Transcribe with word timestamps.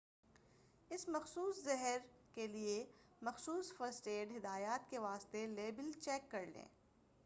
اس 0.91 1.07
مخصوص 1.09 1.63
زہر 1.63 1.97
کیلئے 2.33 2.83
مخصوص 3.21 3.71
فرسٹ 3.73 4.07
ایڈ 4.07 4.31
ہدایات 4.37 4.89
کے 4.89 4.97
واسطے 4.99 5.45
لیبل 5.47 5.91
چیک 5.99 6.31
کریں 6.31 6.65